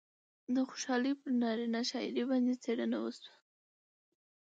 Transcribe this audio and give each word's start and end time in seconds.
د 0.53 0.55
خوشال 0.69 1.03
پر 1.21 1.31
نارينه 1.41 1.81
شاعرۍ 1.89 2.23
باندې 2.29 2.53
څېړنه 2.63 2.97
وشي 3.03 3.31